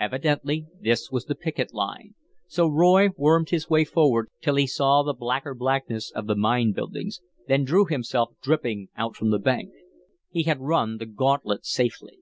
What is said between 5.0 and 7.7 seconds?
the blacker blackness of the mine buildings, then